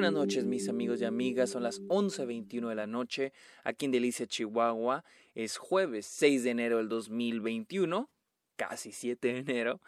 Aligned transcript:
buenas 0.00 0.14
noches 0.14 0.46
mis 0.46 0.66
amigos 0.70 1.02
y 1.02 1.04
amigas, 1.04 1.50
son 1.50 1.62
las 1.62 1.82
11.21 1.82 2.70
de 2.70 2.74
la 2.74 2.86
noche 2.86 3.34
aquí 3.64 3.84
en 3.84 3.90
Delicia, 3.90 4.26
Chihuahua. 4.26 5.04
Es 5.34 5.58
jueves 5.58 6.06
6 6.06 6.44
de 6.44 6.50
enero 6.52 6.78
del 6.78 6.88
2021, 6.88 8.08
casi 8.56 8.92
7 8.92 9.28
de 9.28 9.38
enero. 9.40 9.82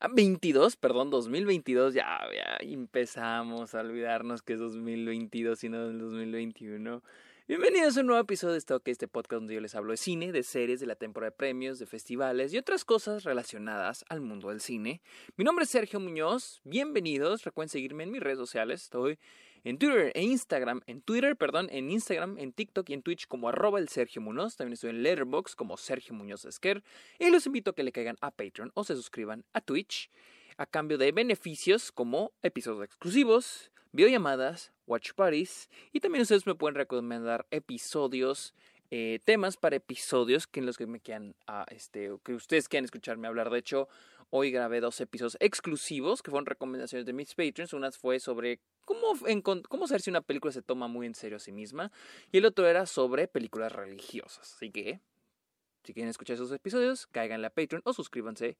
Ah, 0.00 0.08
22, 0.12 0.76
perdón, 0.76 1.08
2022, 1.08 1.94
ya, 1.94 2.04
ya 2.34 2.58
empezamos 2.60 3.74
a 3.74 3.80
olvidarnos 3.80 4.42
que 4.42 4.52
es 4.52 4.58
2022 4.58 5.64
y 5.64 5.68
no 5.70 5.86
del 5.86 5.98
2021. 5.98 7.02
Bienvenidos 7.48 7.96
a 7.96 8.00
un 8.00 8.06
nuevo 8.06 8.22
episodio 8.22 8.52
de 8.52 8.58
Stock, 8.58 8.88
este 8.88 9.08
podcast 9.08 9.40
donde 9.40 9.54
yo 9.54 9.60
les 9.62 9.74
hablo 9.74 9.92
de 9.92 9.96
cine, 9.96 10.32
de 10.32 10.42
series, 10.42 10.80
de 10.80 10.86
la 10.86 10.96
temporada 10.96 11.30
de 11.30 11.36
premios, 11.36 11.78
de 11.78 11.84
festivales 11.84 12.52
y 12.52 12.58
otras 12.58 12.84
cosas 12.84 13.24
relacionadas 13.24 14.04
al 14.08 14.20
mundo 14.20 14.48
del 14.48 14.60
cine. 14.60 15.00
Mi 15.36 15.44
nombre 15.44 15.64
es 15.64 15.70
Sergio 15.70 16.00
Muñoz, 16.00 16.60
bienvenidos, 16.64 17.44
recuerden 17.44 17.68
seguirme 17.68 18.04
en 18.04 18.12
mis 18.12 18.22
redes 18.22 18.38
sociales, 18.38 18.84
estoy 18.84 19.18
en 19.64 19.78
Twitter 19.78 20.12
e 20.14 20.22
Instagram, 20.22 20.82
en 20.86 21.00
Twitter, 21.00 21.36
perdón, 21.36 21.68
en 21.72 21.90
Instagram, 21.90 22.38
en 22.38 22.52
TikTok 22.52 22.90
y 22.90 22.94
en 22.94 23.02
Twitch 23.02 23.26
como 23.26 23.48
arroba 23.48 23.78
el 23.78 23.88
Sergio 23.88 24.20
Muñoz, 24.20 24.56
también 24.56 24.74
estoy 24.74 24.90
en 24.90 25.02
Letterboxd 25.02 25.54
como 25.54 25.78
Sergio 25.78 26.14
Muñoz 26.14 26.44
Esquer. 26.44 26.84
Y 27.18 27.30
los 27.30 27.46
invito 27.46 27.70
a 27.70 27.74
que 27.74 27.82
le 27.82 27.90
caigan 27.90 28.16
a 28.20 28.30
Patreon 28.30 28.72
o 28.74 28.84
se 28.84 28.94
suscriban 28.94 29.44
a 29.54 29.62
Twitch 29.62 30.10
a 30.58 30.66
cambio 30.66 30.98
de 30.98 31.12
beneficios 31.12 31.90
como 31.90 32.32
episodios 32.42 32.84
exclusivos, 32.84 33.72
videollamadas, 33.92 34.72
watch 34.86 35.12
parties. 35.14 35.70
Y 35.92 36.00
también 36.00 36.22
ustedes 36.22 36.46
me 36.46 36.54
pueden 36.54 36.74
recomendar 36.74 37.46
episodios, 37.50 38.54
eh, 38.96 39.18
temas 39.24 39.56
para 39.56 39.74
episodios 39.74 40.46
que 40.46 40.60
en 40.60 40.66
los 40.66 40.78
que 40.78 40.86
me 40.86 41.00
quieran, 41.00 41.34
ah, 41.48 41.66
este, 41.68 42.12
que 42.22 42.32
ustedes 42.32 42.68
quieran 42.68 42.84
escucharme 42.84 43.26
hablar. 43.26 43.50
De 43.50 43.58
hecho, 43.58 43.88
hoy 44.30 44.52
grabé 44.52 44.78
dos 44.78 45.00
episodios 45.00 45.36
exclusivos 45.40 46.22
que 46.22 46.30
fueron 46.30 46.46
recomendaciones 46.46 47.04
de 47.04 47.12
mis 47.12 47.34
patrons. 47.34 47.72
Una 47.72 47.90
fue 47.90 48.20
sobre 48.20 48.60
cómo, 48.84 49.18
cómo 49.68 49.88
saber 49.88 50.00
si 50.00 50.10
una 50.10 50.20
película 50.20 50.52
se 50.52 50.62
toma 50.62 50.86
muy 50.86 51.08
en 51.08 51.16
serio 51.16 51.38
a 51.38 51.40
sí 51.40 51.50
misma 51.50 51.90
y 52.30 52.38
el 52.38 52.46
otro 52.46 52.68
era 52.68 52.86
sobre 52.86 53.26
películas 53.26 53.72
religiosas. 53.72 54.54
Así 54.54 54.70
que, 54.70 55.00
si 55.82 55.92
quieren 55.92 56.10
escuchar 56.10 56.34
esos 56.34 56.52
episodios, 56.52 57.08
caigan 57.08 57.44
a 57.44 57.50
Patreon 57.50 57.82
o 57.84 57.92
suscríbanse 57.92 58.58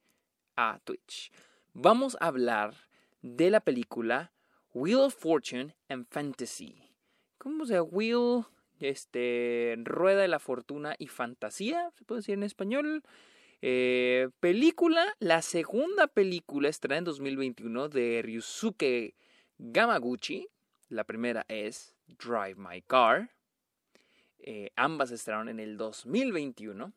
a 0.57 0.81
Twitch. 0.83 1.31
Vamos 1.75 2.17
a 2.19 2.27
hablar 2.27 2.75
de 3.23 3.51
la 3.51 3.61
película 3.61 4.33
Wheel 4.73 4.97
of 4.97 5.15
Fortune 5.15 5.77
and 5.89 6.09
Fantasy. 6.11 6.91
¿Cómo 7.39 7.67
se 7.67 7.75
llama? 7.75 7.89
Wheel, 7.93 8.47
este, 8.81 9.77
Rueda 9.79 10.23
de 10.23 10.29
la 10.29 10.39
Fortuna 10.39 10.95
y 10.99 11.09
Fantasía, 11.09 11.91
se 11.97 12.05
puede 12.05 12.21
decir 12.21 12.35
en 12.35 12.43
español. 12.43 13.03
Eh, 13.63 14.29
película, 14.41 15.07
la 15.21 15.41
segunda 15.41 16.07
película 16.07 16.69
estrenada 16.69 16.99
en 16.99 17.05
2021 17.05 17.89
de 17.89 18.21
Ryusuke 18.23 19.15
Gamaguchi. 19.59 20.49
La 20.89 21.05
primera 21.05 21.47
es 21.49 21.95
Drive 22.07 22.57
My 22.57 22.83
Car. 22.83 23.31
Eh, 24.39 24.71
ambas 24.77 25.11
estrenaron 25.11 25.49
en 25.49 25.61
el 25.61 25.77
2021. 25.79 26.93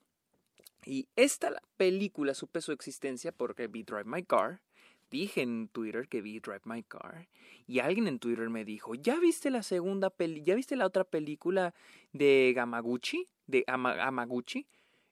Y 0.86 1.08
esta 1.16 1.61
película 1.78 2.33
supe 2.33 2.61
su 2.61 2.72
existencia 2.72 3.31
porque 3.31 3.67
vi 3.67 3.83
Drive 3.83 4.05
My 4.05 4.23
Car 4.23 4.61
dije 5.10 5.42
en 5.42 5.68
Twitter 5.70 6.08
que 6.08 6.22
vi 6.22 6.40
Drive 6.40 6.62
My 6.66 6.84
Car 6.84 7.28
y 7.68 7.80
alguien 7.80 8.08
en 8.08 8.20
Twitter 8.20 8.50
me 8.50 8.64
dijo, 8.64 8.96
¿ya 8.96 9.20
viste 9.20 9.50
la 9.50 9.62
segunda 9.62 10.10
peli, 10.10 10.44
ya 10.44 10.56
viste 10.56 10.76
la 10.78 10.86
otra 10.86 11.04
película 11.04 11.74
de 12.14 12.54
Gamaguchi? 12.56 13.28
De 13.46 13.66
Amaguchi. 13.68 14.68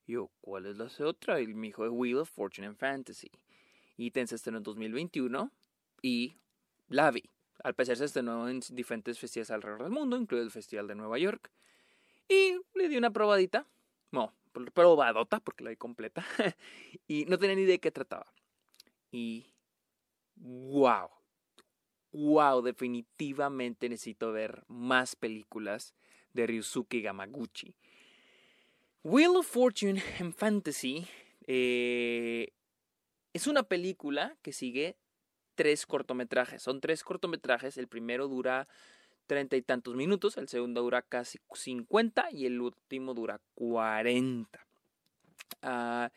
Y 0.08 0.14
yo, 0.14 0.32
¿cuál 0.40 0.66
es 0.66 0.78
la 0.78 0.90
otra? 1.06 1.42
Y 1.42 1.48
me 1.48 1.68
dijo, 1.68 1.84
Wheel 1.90 2.18
of 2.18 2.30
Fortune 2.30 2.68
and 2.68 2.78
Fantasy. 2.78 3.30
Y 3.98 4.12
se 4.12 4.36
estrenó 4.36 4.60
en 4.60 4.64
2021 4.64 5.52
y 6.02 6.38
la 6.88 7.12
vi. 7.12 7.24
Al 7.64 7.74
parecer 7.74 7.98
se 7.98 8.06
estrenó 8.06 8.48
en 8.48 8.62
diferentes 8.72 9.20
festivales 9.20 9.52
alrededor 9.52 9.84
del 9.84 9.92
mundo, 9.92 10.18
incluido 10.18 10.46
el 10.46 10.52
Festival 10.52 10.88
de 10.88 10.96
Nueva 10.96 11.18
York. 11.18 11.52
Y 12.30 12.56
le 12.74 12.88
di 12.88 12.98
una 12.98 13.12
probadita. 13.12 13.66
No, 14.12 14.34
probadota, 14.74 15.40
porque 15.40 15.64
la 15.64 15.72
vi 15.72 15.76
completa. 15.76 16.26
y 17.08 17.26
no 17.26 17.38
tenía 17.38 17.56
ni 17.56 17.64
idea 17.64 17.74
de 17.74 17.80
qué 17.80 17.92
trataba. 17.92 18.28
Y 19.12 19.55
wow, 20.36 21.10
wow, 22.12 22.62
definitivamente 22.62 23.90
necesito 23.90 24.32
ver 24.32 24.64
más 24.68 25.16
películas 25.16 25.94
de 26.34 26.48
Ryusuke 26.48 27.02
Gamaguchi. 27.02 27.76
Wheel 29.04 29.36
of 29.36 29.48
Fortune 29.48 30.02
and 30.20 30.34
Fantasy 30.34 31.08
eh, 31.48 32.54
es 33.34 33.48
una 33.48 33.64
película 33.64 34.36
que 34.42 34.52
sigue 34.52 34.98
tres 35.56 35.86
cortometrajes. 35.86 36.62
Son 36.62 36.82
tres 36.82 37.04
cortometrajes. 37.04 37.78
El 37.78 37.88
primero 37.88 38.28
dura 38.28 38.68
treinta 39.28 39.56
y 39.56 39.62
tantos 39.62 39.96
minutos, 39.96 40.38
el 40.38 40.48
segundo 40.48 40.82
dura 40.82 41.02
casi 41.02 41.40
cincuenta 41.54 42.30
y 42.32 42.46
el 42.46 42.62
último 42.62 43.14
dura 43.14 43.40
cuarenta. 43.54 44.66
Ah, 45.62 46.12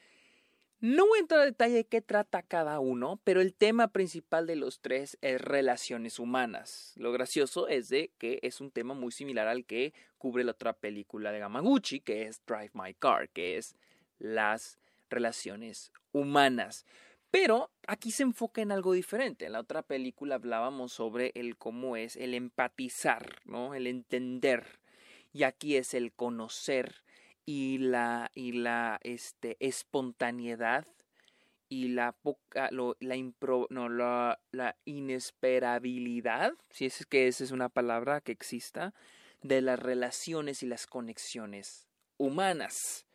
no 0.81 1.07
voy 1.09 1.19
a 1.19 1.21
entrar 1.23 1.41
a 1.41 1.45
detalle 1.45 1.75
de 1.75 1.87
qué 1.87 2.01
trata 2.01 2.43
cada 2.43 2.79
uno, 2.79 3.21
pero 3.25 3.41
el 3.41 3.53
tema 3.53 3.89
principal 3.89 4.47
de 4.47 4.55
los 4.55 4.81
tres 4.81 5.19
es 5.23 5.41
relaciones 5.41 6.21
humanas. 6.21 6.93
Lo 6.97 7.11
gracioso 7.11 7.67
es 7.67 7.89
de 7.89 8.13
que 8.19 8.39
es 8.43 8.61
un 8.61 8.71
tema 8.71 8.95
muy 8.95 9.11
similar 9.11 9.49
al 9.49 9.65
que 9.65 9.93
cubre 10.19 10.45
la 10.45 10.53
otra 10.53 10.75
película 10.75 11.33
de 11.33 11.41
Gamaguchi, 11.41 11.99
que 12.01 12.27
es 12.27 12.41
Drive 12.47 12.71
My 12.75 12.95
Car, 12.95 13.29
que 13.31 13.57
es 13.57 13.75
las 14.21 14.79
relaciones 15.11 15.93
humanas. 16.13 16.87
Pero 17.31 17.71
aquí 17.89 18.13
se 18.13 18.23
enfoca 18.23 18.63
en 18.63 18.71
algo 18.71 18.93
diferente. 18.93 19.47
En 19.47 19.53
la 19.53 19.61
otra 19.61 19.83
película 19.83 20.37
hablábamos 20.37 20.93
sobre 20.93 21.33
el 21.35 21.57
cómo 21.57 21.97
es 21.97 22.17
el 22.17 22.35
empatizar, 22.35 23.41
¿no? 23.45 23.75
El 23.75 23.87
entender. 23.87 24.79
Y 25.33 25.43
aquí 25.43 25.77
es 25.77 25.93
el 25.93 26.13
conocer 26.13 27.03
y 27.49 27.79
la, 27.79 28.31
y 28.35 28.53
la 28.53 29.01
este, 29.03 29.57
espontaneidad 29.59 30.87
y 31.71 31.89
la 31.89 32.13
poca, 32.13 32.69
la, 32.71 33.17
impro, 33.17 33.67
no, 33.71 33.89
la, 33.89 34.39
la, 34.51 34.77
inesperabilidad, 34.85 36.53
si 36.69 36.85
es 36.85 37.07
que 37.07 37.27
esa 37.27 37.45
es 37.45 37.51
una 37.51 37.71
palabra 37.71 38.21
que 38.21 38.33
exista, 38.33 38.93
de 39.41 39.63
las 39.63 39.79
relaciones 39.79 40.63
y 40.63 40.67
las 40.67 40.87
conexiones 40.87 41.89
humanas, 42.19 43.07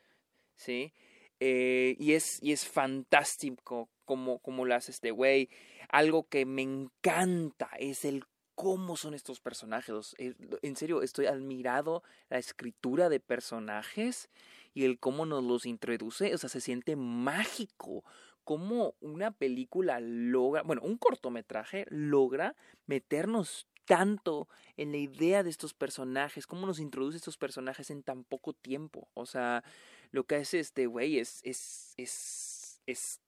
¿sí? 0.55 0.95
Eh, 1.39 1.95
y, 1.99 2.13
es, 2.13 2.39
y 2.41 2.53
es 2.53 2.67
fantástico 2.67 3.91
como, 4.03 4.39
como 4.39 4.65
lo 4.65 4.73
hace 4.73 4.89
este 4.89 5.11
güey. 5.11 5.51
Algo 5.89 6.27
que 6.27 6.47
me 6.47 6.63
encanta 6.63 7.69
es 7.77 8.03
el 8.03 8.23
cómo 8.55 8.97
son 8.97 9.13
estos 9.13 9.39
personajes. 9.39 10.15
Eh, 10.17 10.35
en 10.61 10.75
serio, 10.75 11.01
estoy 11.01 11.25
admirado 11.25 12.03
la 12.29 12.37
escritura 12.37 13.09
de 13.09 13.19
personajes 13.19 14.29
y 14.73 14.85
el 14.85 14.99
cómo 14.99 15.25
nos 15.25 15.43
los 15.43 15.65
introduce. 15.65 16.33
O 16.33 16.37
sea, 16.37 16.49
se 16.49 16.61
siente 16.61 16.95
mágico. 16.95 18.03
Cómo 18.43 18.95
una 18.99 19.31
película 19.31 19.99
logra, 20.01 20.63
bueno, 20.63 20.81
un 20.83 20.97
cortometraje 20.97 21.85
logra 21.89 22.55
meternos 22.85 23.67
tanto 23.85 24.47
en 24.77 24.91
la 24.91 24.97
idea 24.97 25.43
de 25.43 25.49
estos 25.49 25.73
personajes, 25.73 26.47
cómo 26.47 26.65
nos 26.65 26.79
introduce 26.79 27.17
estos 27.17 27.37
personajes 27.37 27.89
en 27.89 28.03
tan 28.03 28.23
poco 28.23 28.53
tiempo. 28.53 29.09
O 29.13 29.25
sea, 29.25 29.63
lo 30.11 30.25
que 30.25 30.35
hace 30.35 30.59
este 30.59 30.87
güey 30.87 31.19
es, 31.19 31.41
es, 31.43 31.93
es, 31.97 32.81
es, 32.85 33.19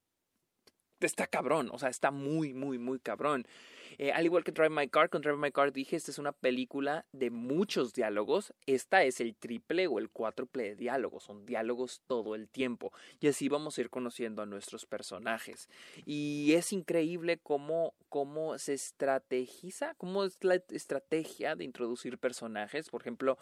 está 0.99 1.27
cabrón, 1.27 1.69
o 1.71 1.79
sea, 1.79 1.89
está 1.89 2.11
muy, 2.11 2.53
muy, 2.53 2.77
muy 2.77 2.99
cabrón. 2.99 3.45
Eh, 3.97 4.11
al 4.11 4.25
igual 4.25 4.43
que 4.43 4.51
Drive 4.51 4.69
My 4.69 4.87
Car, 4.87 5.09
con 5.09 5.21
Drive 5.21 5.37
My 5.37 5.51
Car 5.51 5.71
dije, 5.71 5.95
esta 5.95 6.11
es 6.11 6.19
una 6.19 6.31
película 6.31 7.05
de 7.11 7.29
muchos 7.29 7.93
diálogos. 7.93 8.53
Esta 8.65 9.03
es 9.03 9.19
el 9.19 9.35
triple 9.35 9.87
o 9.87 9.99
el 9.99 10.09
cuádruple 10.09 10.63
de 10.63 10.75
diálogos. 10.75 11.23
Son 11.23 11.45
diálogos 11.45 12.01
todo 12.07 12.35
el 12.35 12.49
tiempo. 12.49 12.91
Y 13.19 13.27
así 13.27 13.49
vamos 13.49 13.77
a 13.77 13.81
ir 13.81 13.89
conociendo 13.89 14.41
a 14.41 14.45
nuestros 14.45 14.85
personajes. 14.85 15.69
Y 16.05 16.53
es 16.53 16.73
increíble 16.73 17.37
cómo, 17.37 17.93
cómo 18.09 18.57
se 18.57 18.73
estrategiza, 18.73 19.95
cómo 19.95 20.23
es 20.23 20.37
la 20.41 20.55
estrategia 20.69 21.55
de 21.55 21.63
introducir 21.63 22.17
personajes. 22.17 22.89
Por 22.89 23.01
ejemplo, 23.01 23.37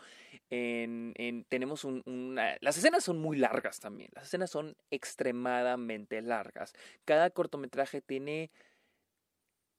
en, 0.50 1.14
tenemos 1.50 1.84
un, 1.84 2.04
una... 2.06 2.58
Las 2.62 2.78
escenas 2.78 3.04
son 3.04 3.20
muy 3.20 3.38
largas 3.38 3.80
también. 3.80 4.10
Las 4.14 4.26
escenas 4.26 4.52
son 4.52 4.76
extremadamente 4.92 6.22
largas. 6.22 6.74
Cada 7.06 7.30
cortometraje 7.30 8.02
tiene 8.02 8.52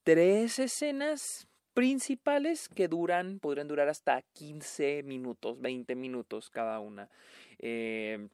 tres 0.05 0.59
escenas 0.59 1.49
principales 1.73 2.69
que 2.69 2.87
duran, 2.89 3.41
podrían 3.41 3.69
durar 3.69 3.89
hasta 3.89 4.23
15 4.23 5.03
minutos, 5.03 5.61
20 5.61 5.97
minutos 5.97 6.51
cada 6.51 6.79
una. 6.79 7.11
Eh, 7.59 8.29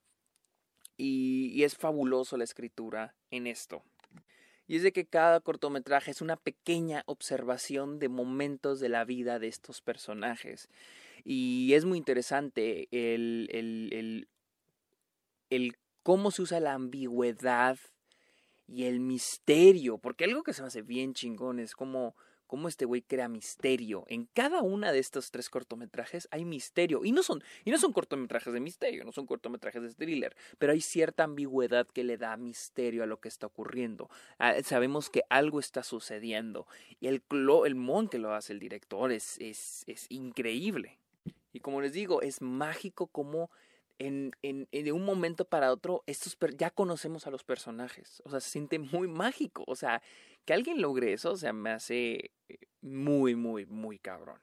y, 0.97 1.63
es 1.65 1.77
fabuloso 1.77 2.37
la 2.37 2.45
escritura 2.45 3.15
en 3.31 3.47
esto. 3.47 3.83
Y 4.67 4.77
es 4.77 4.83
de 4.83 4.93
que 4.93 5.07
cada 5.07 5.41
cortometraje 5.41 6.11
es 6.11 6.21
una 6.21 6.37
pequeña 6.37 7.03
observación 7.07 7.99
de 7.99 8.09
momentos 8.09 8.79
de 8.79 8.91
la 8.91 9.05
vida 9.05 9.39
de 9.39 9.49
estos 9.49 9.81
personajes. 9.81 10.69
Y 11.25 11.73
es 11.73 11.85
muy 11.85 11.99
interesante 11.99 12.89
el, 12.93 13.49
el, 13.51 13.89
el, 13.93 14.29
el 15.49 15.77
cómo 16.03 16.31
se 16.31 16.43
usa 16.43 16.61
la 16.61 16.75
ambigüedad 16.75 17.79
y 18.71 18.85
el 18.85 19.01
misterio, 19.01 19.99
porque 19.99 20.25
algo 20.25 20.45
que 20.45 20.53
se 20.53 20.63
me 20.63 20.69
hace 20.69 20.83
bien 20.83 21.13
chingón 21.13 21.59
es 21.59 21.75
como, 21.75 22.15
cómo 22.47 22.69
este 22.69 22.85
güey 22.85 23.03
crea 23.03 23.29
misterio. 23.29 24.05
En 24.07 24.27
cada 24.27 24.63
una 24.63 24.93
de 24.93 25.01
estos 25.01 25.33
tres 25.33 25.51
cortometrajes 25.51 26.29
hay 26.31 26.45
misterio. 26.45 27.05
Y 27.05 27.11
no 27.11 27.25
son, 27.25 27.43
y 27.65 27.73
no 27.73 27.79
son 27.79 27.93
cortometrajes 27.93 28.53
de 28.53 28.61
misterio, 28.61 29.05
no 29.05 29.11
son 29.11 29.27
cortometrajes 29.27 29.83
de 29.83 29.95
thriller, 29.95 30.37
pero 30.59 30.73
hay 30.73 30.81
cierta 30.81 31.25
ambigüedad 31.25 31.87
que 31.89 32.05
le 32.05 32.17
da 32.17 32.37
misterio 32.37 33.03
a 33.03 33.07
lo 33.07 33.21
que 33.21 33.29
está 33.29 33.49
ocurriendo. 33.49 34.09
Ah, 34.39 34.55
sabemos 34.63 35.11
que 35.11 35.23
algo 35.31 35.59
está 35.59 35.83
sucediendo. 35.83 36.69
Y 37.01 37.09
el, 37.09 37.23
el 37.67 37.75
mon 37.75 38.09
que 38.09 38.19
lo 38.19 38.35
hace 38.35 38.53
el 38.53 38.61
director 38.61 39.11
es, 39.11 39.37
es, 39.41 39.83
es 39.89 40.07
increíble. 40.11 40.99
Y 41.53 41.59
como 41.59 41.81
les 41.81 41.93
digo, 41.93 42.23
es 42.23 42.41
mágico 42.41 43.09
como 43.09 43.51
en, 44.01 44.67
de 44.73 44.93
un 44.93 45.05
momento 45.05 45.45
para 45.45 45.71
otro, 45.71 46.03
estos 46.07 46.37
ya 46.57 46.71
conocemos 46.71 47.27
a 47.27 47.31
los 47.31 47.45
personajes. 47.45 48.23
O 48.25 48.31
sea, 48.31 48.41
se 48.41 48.51
siente 48.51 48.79
muy 48.79 49.09
mágico. 49.09 49.63
O 49.67 49.77
sea, 49.77 50.03
que 50.47 50.55
alguien 50.55 50.81
logre 50.81 51.13
eso, 51.13 51.33
o 51.33 51.37
sea, 51.37 51.53
me 51.53 51.71
hace 51.71 52.33
eh, 52.49 52.59
muy, 52.81 53.35
muy, 53.35 53.67
muy 53.67 53.99
cabrón. 53.99 54.41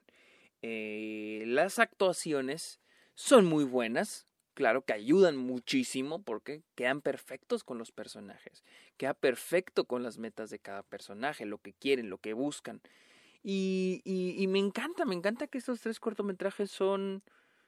Eh, 0.61 1.43
las 1.47 1.79
actuaciones 1.79 2.79
son 3.15 3.45
muy 3.45 3.63
buenas. 3.63 4.27
Claro 4.53 4.85
que 4.85 4.93
ayudan 4.93 5.37
muchísimo 5.37 6.21
porque 6.21 6.63
quedan 6.75 7.01
perfectos 7.01 7.63
con 7.63 7.79
los 7.79 7.91
personajes. 7.91 8.63
Queda 8.97 9.15
perfecto 9.15 9.85
con 9.85 10.03
las 10.03 10.19
metas 10.19 10.51
de 10.51 10.59
cada 10.59 10.83
personaje, 10.83 11.45
lo 11.45 11.57
que 11.57 11.73
quieren, 11.73 12.09
lo 12.09 12.19
que 12.19 12.33
buscan. 12.33 12.81
Y, 13.43 14.01
y, 14.03 14.35
y 14.37 14.47
me 14.47 14.59
encanta, 14.59 15.05
me 15.05 15.15
encanta 15.15 15.47
que 15.47 15.57
estos 15.57 15.81
tres 15.81 15.99
cortometrajes 15.99 16.69
son, 16.69 17.23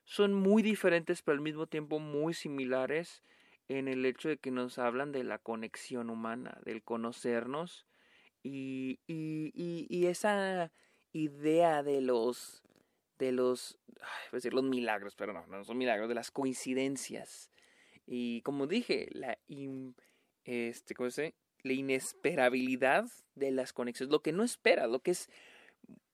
son 0.10 0.34
muy 0.34 0.64
diferentes, 0.64 1.22
pero 1.22 1.36
al 1.36 1.44
mismo 1.44 1.68
tiempo 1.68 2.00
muy 2.00 2.34
similares 2.34 3.22
en 3.68 3.88
el 3.88 4.04
hecho 4.08 4.28
de 4.28 4.38
que 4.38 4.50
nos 4.50 4.80
hablan 4.80 5.12
de 5.12 5.24
la 5.24 5.38
conexión 5.38 6.10
humana, 6.10 6.58
del 6.66 6.82
conocernos 6.82 7.86
y, 8.42 9.00
y, 9.06 9.54
y, 9.54 10.08
esa 10.08 10.72
idea 11.14 11.84
de 11.84 12.02
los 12.02 12.64
de 13.20 13.32
los 13.32 13.78
decir 14.32 14.56
los 14.56 14.64
milagros, 14.64 15.14
pero 15.16 15.32
no, 15.32 15.46
no 15.46 15.64
son 15.64 15.78
milagros, 15.78 16.10
de 16.10 16.16
las 16.16 16.32
coincidencias. 16.32 17.52
Y 18.08 18.42
como 18.42 18.66
dije, 18.66 19.10
la 19.12 19.38
este, 20.44 20.96
¿cómo 20.96 21.12
se 21.12 21.36
la 21.62 21.74
inesperabilidad 21.74 23.06
de 23.36 23.52
las 23.52 23.74
conexiones, 23.74 24.12
lo 24.12 24.24
que 24.24 24.32
no 24.32 24.44
espera, 24.44 24.88
lo 24.88 25.02
que 25.02 25.12
es 25.12 25.30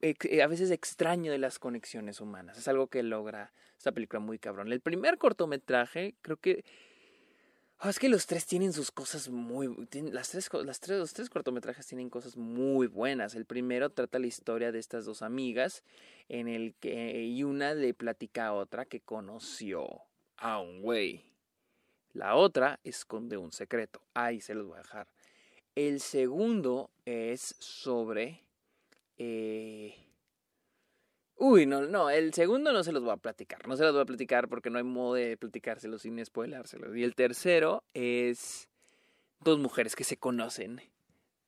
a 0.02 0.48
veces 0.48 0.72
extraño 0.72 1.32
de 1.32 1.38
las 1.38 1.60
conexiones 1.60 2.22
humanas. 2.22 2.58
Es 2.58 2.68
algo 2.68 2.88
que 2.88 3.04
logra 3.04 3.54
esta 3.78 3.92
película 3.92 4.20
muy 4.20 4.40
cabrón. 4.40 4.72
El 4.72 4.82
primer 4.82 5.18
cortometraje, 5.18 6.16
creo 6.22 6.38
que. 6.38 6.64
Oh, 7.82 7.90
es 7.90 8.00
que 8.00 8.08
los 8.08 8.26
tres 8.26 8.46
tienen 8.46 8.72
sus 8.72 8.92
cosas 8.92 9.30
muy. 9.30 9.68
las 10.12 10.30
tres, 10.30 10.50
las 10.64 10.80
tres, 10.80 11.00
los 11.00 11.14
tres 11.14 11.30
cortometrajes 11.30 11.86
tienen 11.86 12.10
cosas 12.10 12.38
muy 12.38 12.88
buenas. 12.88 13.36
El 13.36 13.46
primero 13.46 13.90
trata 13.90 14.20
la 14.20 14.28
historia 14.28 14.72
de 14.72 14.80
estas 14.80 15.06
dos 15.06 15.22
amigas, 15.22 15.84
en 16.30 16.48
el 16.48 16.74
que 16.76 17.24
y 17.24 17.44
una 17.44 17.74
le 17.74 17.94
platica 17.94 18.48
a 18.48 18.54
otra 18.54 18.86
que 18.86 19.02
conoció 19.02 20.04
a 20.38 20.60
un 20.60 20.82
güey. 20.82 21.24
La 22.14 22.36
otra 22.36 22.80
esconde 22.86 23.36
un 23.36 23.52
secreto. 23.52 24.02
Ahí 24.14 24.40
se 24.40 24.54
los 24.54 24.68
voy 24.68 24.76
a 24.76 24.84
dejar. 24.84 25.08
El 25.76 26.00
segundo 26.00 26.90
es 27.04 27.56
sobre 27.60 28.45
eh... 29.18 29.96
Uy, 31.38 31.66
no, 31.66 31.82
no, 31.82 32.10
el 32.10 32.34
segundo 32.34 32.72
no 32.72 32.84
se 32.84 32.94
los 32.94 33.04
voy 33.04 33.12
a 33.12 33.18
platicar, 33.18 33.68
no 33.68 33.76
se 33.76 33.84
los 33.84 33.92
voy 33.92 34.04
a 34.04 34.06
platicar 34.06 34.48
porque 34.48 34.70
no 34.70 34.78
hay 34.78 34.86
modo 34.86 35.16
de 35.16 35.36
platicárselos 35.36 36.04
sin 36.04 36.24
spoilárselos. 36.24 36.96
Y 36.96 37.04
el 37.04 37.14
tercero 37.14 37.84
es 37.94 38.70
dos 39.42 39.60
mujeres 39.60 39.98
que 39.98 40.06
se 40.06 40.16
conocen, 40.16 40.82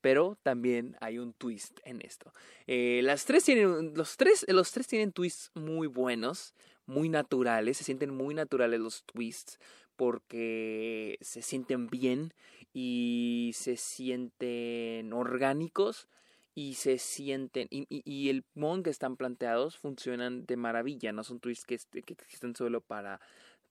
pero 0.01 0.37
también 0.43 0.97
hay 0.99 1.19
un 1.19 1.33
twist 1.33 1.79
en 1.85 2.01
esto. 2.01 2.33
Eh, 2.67 2.99
las 3.03 3.25
tres 3.25 3.45
tienen, 3.45 3.93
los 3.95 4.17
tres, 4.17 4.45
los 4.49 4.71
tres 4.73 4.87
tienen 4.87 5.13
twists 5.13 5.51
muy 5.53 5.87
buenos, 5.87 6.53
muy 6.85 7.07
naturales, 7.07 7.77
se 7.77 7.85
sienten 7.85 8.13
muy 8.13 8.35
naturales 8.35 8.81
los 8.81 9.03
twists 9.03 9.57
porque 9.95 11.17
se 11.21 11.41
sienten 11.41 11.87
bien 11.87 12.33
y 12.73 13.51
se 13.55 13.77
sienten 13.77 15.11
orgánicos 15.11 16.07
y 16.57 16.73
se 16.73 16.97
sienten, 16.97 17.67
y, 17.69 18.29
el 18.29 18.43
modo 18.55 18.81
que 18.81 18.89
están 18.89 19.15
planteados 19.15 19.77
funcionan 19.77 20.47
de 20.47 20.57
maravilla, 20.57 21.11
no 21.11 21.23
son 21.23 21.39
twists 21.39 21.67
que, 21.67 22.01
que 22.01 22.13
existen 22.13 22.55
solo 22.55 22.81
para, 22.81 23.21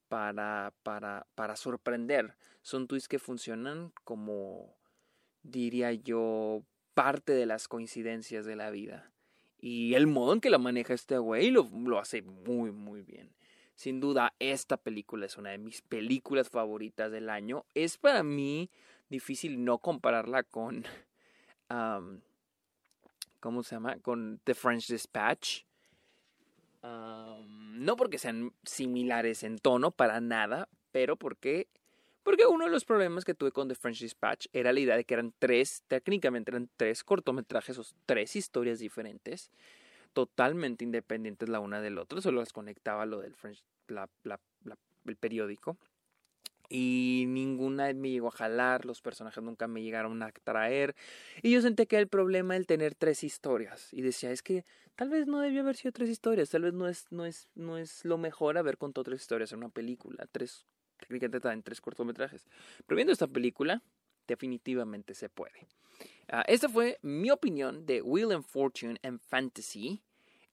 para, 0.07 0.73
para, 0.85 1.27
para 1.35 1.57
sorprender, 1.57 2.37
son 2.63 2.87
twists 2.87 3.09
que 3.09 3.19
funcionan 3.19 3.93
como, 4.05 4.77
diría 5.43 5.95
yo, 5.95 6.63
parte 6.95 7.33
de 7.33 7.47
las 7.47 7.67
coincidencias 7.67 8.47
de 8.47 8.55
la 8.55 8.71
vida. 8.71 9.11
Y 9.61 9.95
el 9.95 10.07
modo 10.07 10.35
en 10.35 10.41
que 10.41 10.51
la 10.51 10.59
maneja 10.59 10.95
este 10.95 11.19
güey 11.19 11.51
lo, 11.51 11.69
lo 11.85 11.99
hace 11.99 12.23
muy, 12.23 12.71
muy 12.71 13.03
bien. 13.03 13.35
Sin 13.75 13.99
duda, 13.99 14.33
esta 14.39 14.77
película 14.77 15.27
es 15.27 15.37
una 15.37 15.51
de 15.51 15.59
mis 15.59 15.83
películas 15.83 16.51
favoritas 16.51 17.11
del 17.11 17.31
año. 17.31 17.67
Es 17.75 17.99
para 17.99 18.23
mí 18.23 18.71
difícil 19.09 19.65
no 19.65 19.79
compararla 19.79 20.45
con 20.45 20.85
¿cómo 23.47 23.63
se 23.63 23.77
llama? 23.77 23.97
Con 24.01 24.41
The 24.43 24.55
French 24.55 24.89
Dispatch. 24.89 25.63
no 26.83 27.95
porque 27.97 28.19
sean 28.19 28.53
similares 28.65 29.45
en 29.45 29.59
tono, 29.59 29.93
para 29.93 30.21
nada, 30.21 30.69
pero 30.91 31.15
porque, 31.15 31.69
porque 32.25 32.45
uno 32.45 32.65
de 32.65 32.73
los 32.73 32.85
problemas 32.85 33.25
que 33.25 33.35
tuve 33.35 33.53
con 33.53 33.69
The 33.69 33.77
French 33.77 34.01
Dispatch 34.01 34.47
era 34.53 34.73
la 34.73 34.81
idea 34.81 34.97
de 34.97 35.05
que 35.05 35.15
eran 35.15 35.33
tres, 35.39 35.85
técnicamente 35.87 36.51
eran 36.51 36.69
tres 36.77 37.05
cortometrajes 37.05 37.79
o 37.79 37.85
tres 38.05 38.35
historias 38.35 38.81
diferentes, 38.81 39.53
totalmente 40.13 40.83
independientes 40.83 41.49
la 41.49 41.61
una 41.61 41.81
del 41.81 41.99
otro, 41.99 42.21
solo 42.21 42.41
las 42.41 42.53
conectaba 42.53 43.07
lo 43.07 43.21
del 43.21 43.37
French, 43.37 43.63
el 45.07 45.17
periódico 45.17 45.79
y 46.69 47.25
ninguna 47.29 47.93
me 47.93 48.11
llegó 48.11 48.29
a 48.29 48.33
jalar, 48.33 48.85
los 48.85 49.01
personajes 49.01 49.43
nunca 49.43 49.67
me 49.67 49.83
llegaron 49.83 50.23
a 50.23 50.27
atraer 50.27 50.95
y 51.43 51.51
yo 51.51 51.61
sentí 51.61 51.87
que 51.87 51.97
era 51.97 52.03
el 52.03 52.09
problema 52.09 52.57
el 52.57 52.67
tener 52.67 52.95
tres 52.95 53.25
historias 53.25 53.93
y 53.93 54.03
decía, 54.03 54.31
es 54.31 54.43
que 54.43 54.65
tal 54.95 55.11
vez 55.11 55.27
no 55.27 55.41
debió 55.41 55.63
haber 55.63 55.77
sido 55.77 55.93
tres 55.93 56.11
historias, 56.11 56.51
tal 56.51 56.63
vez 56.63 56.73
no 56.73 56.89
es, 56.89 57.07
no 57.11 57.27
es, 57.27 57.49
no 57.55 57.79
es 57.79 58.05
lo 58.05 58.19
mejor 58.19 58.59
haber 58.59 58.79
contado 58.79 59.05
tres 59.05 59.21
historias 59.21 59.53
en 59.53 59.59
una 59.59 59.69
película, 59.69 60.27
tres, 60.33 60.67
técnicamente 60.99 61.49
en 61.49 61.63
tres 61.63 61.81
cortometrajes. 61.81 62.47
Pero 62.87 62.97
viendo 62.97 63.13
esta 63.13 63.27
película, 63.27 63.83
definitivamente 64.27 65.15
se 65.15 65.29
puede. 65.29 65.67
Uh, 66.33 66.43
esta 66.47 66.69
fue 66.69 66.99
mi 67.03 67.31
opinión 67.31 67.87
de 67.87 68.03
Will 68.03 68.33
and 68.33 68.45
Fortune 68.45 68.99
and 69.03 69.21
Fantasy. 69.21 70.03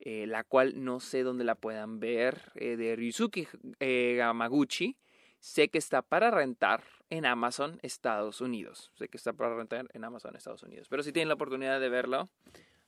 Eh, 0.06 0.28
la 0.28 0.44
cual 0.44 0.84
no 0.84 1.00
sé 1.00 1.24
dónde 1.24 1.46
la 1.46 1.56
puedan 1.56 2.02
ver, 2.02 2.52
eh, 2.56 2.76
de 2.76 2.94
Ryusuke 2.98 3.48
eh, 3.80 4.16
Gamaguchi. 4.18 4.98
Sé 5.44 5.68
que 5.68 5.78
está 5.78 6.02
para 6.02 6.32
rentar 6.32 6.86
en 7.10 7.26
Amazon 7.26 7.78
Estados 7.82 8.40
Unidos. 8.40 8.94
Sé 8.96 9.10
que 9.10 9.18
está 9.18 9.34
para 9.34 9.54
rentar 9.54 9.90
en 9.92 10.06
Amazon 10.06 10.38
Estados 10.38 10.64
Unidos. 10.64 10.88
Pero 10.88 11.04
si 11.04 11.12
tienen 11.12 11.28
la 11.28 11.34
oportunidad 11.34 11.82
de 11.82 11.90
verlo, 11.90 12.30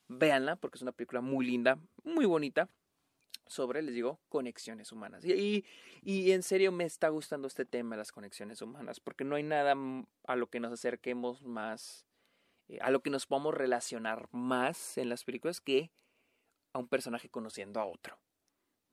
véanla 0.08 0.56
porque 0.56 0.78
es 0.78 0.82
una 0.82 0.94
película 0.94 1.20
muy 1.20 1.46
linda, 1.46 1.78
muy 2.06 2.24
bonita 2.26 2.70
sobre, 3.46 3.82
les 3.82 3.94
digo, 3.94 4.22
conexiones 4.30 4.94
humanas. 4.94 5.26
Y, 5.26 5.66
y, 6.02 6.32
en 6.32 6.44
serio 6.44 6.72
me 6.72 6.86
está 6.86 7.10
gustando 7.10 7.46
este 7.46 7.66
tema 7.66 7.98
de 7.98 7.98
las 7.98 8.14
conexiones 8.14 8.62
humanas, 8.62 9.02
porque 9.02 9.26
no 9.26 9.36
hay 9.36 9.44
nada 9.44 9.76
a 10.26 10.36
lo 10.38 10.48
que 10.48 10.62
nos 10.62 10.72
acerquemos 10.72 11.44
más, 11.44 12.08
eh, 12.70 12.80
a 12.80 12.90
lo 12.90 13.02
que 13.02 13.10
nos 13.10 13.26
podamos 13.26 13.54
relacionar 13.54 14.30
más 14.32 14.98
en 14.98 15.10
las 15.10 15.26
películas 15.26 15.60
que 15.60 15.92
a 16.72 16.80
un 16.80 16.88
personaje 16.88 17.28
conociendo 17.28 17.82
a 17.82 17.86
otro. 17.86 18.18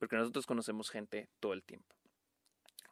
Porque 0.00 0.16
nosotros 0.16 0.46
conocemos 0.46 0.90
gente 0.90 1.28
todo 1.38 1.52
el 1.52 1.62
tiempo. 1.62 1.94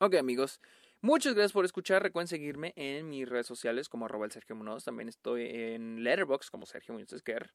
Ok 0.02 0.14
amigos, 0.14 0.62
muchas 1.02 1.34
gracias 1.34 1.52
por 1.52 1.66
escuchar. 1.66 2.02
Recuerden 2.02 2.26
seguirme 2.26 2.72
en 2.74 3.10
mis 3.10 3.28
redes 3.28 3.46
sociales 3.46 3.90
como 3.90 4.06
arroba 4.06 4.24
el 4.24 4.32
Sergio 4.32 4.56
Munoz. 4.56 4.82
También 4.82 5.10
estoy 5.10 5.44
en 5.44 6.02
Letterboxd 6.02 6.48
como 6.48 6.64
Sergio 6.64 6.94
Munoz 6.94 7.12
Esquer. 7.12 7.52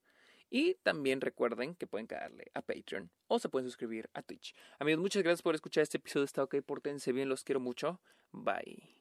Y 0.48 0.74
también 0.84 1.20
recuerden 1.20 1.74
que 1.74 1.88
pueden 1.88 2.06
caerle 2.06 2.52
a 2.54 2.62
Patreon 2.62 3.10
o 3.26 3.40
se 3.40 3.48
pueden 3.48 3.66
suscribir 3.66 4.08
a 4.14 4.22
Twitch. 4.22 4.54
Amigos, 4.78 5.02
muchas 5.02 5.24
gracias 5.24 5.42
por 5.42 5.56
escuchar 5.56 5.82
este 5.82 5.96
episodio. 5.96 6.24
Está 6.24 6.44
ok, 6.44 6.62
pórtense 6.64 7.10
bien, 7.10 7.28
los 7.28 7.42
quiero 7.42 7.58
mucho. 7.58 8.00
Bye. 8.30 8.94